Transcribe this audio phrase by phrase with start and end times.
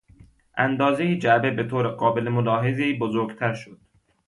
[0.57, 3.79] اندازهی جعبه به طور قابل ملاحظهای بزرگتر شد.